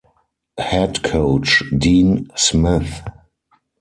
[0.57, 3.03] Head Coach: Dean Smith.